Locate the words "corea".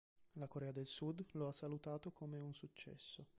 0.47-0.71